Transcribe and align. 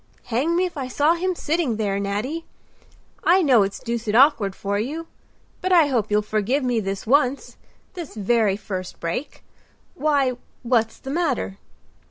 "Hang 0.33 0.55
me 0.55 0.65
if 0.65 0.77
I 0.77 0.87
saw 0.87 1.13
him 1.13 1.35
sitting 1.35 1.75
there, 1.75 1.99
Nattie! 1.99 2.45
I 3.23 3.43
know 3.43 3.61
it's 3.61 3.77
deuced 3.77 4.15
awkward 4.15 4.55
for 4.55 4.79
you. 4.79 5.05
But 5.61 5.71
I 5.71 5.89
hope 5.89 6.09
you'll 6.09 6.23
forgive 6.23 6.63
me 6.63 6.79
this 6.79 7.05
once—this 7.05 8.15
very 8.15 8.57
first 8.57 8.99
break. 8.99 9.43
Why, 9.93 10.37
what's 10.63 10.97
the 10.97 11.11
matter?" 11.11 11.59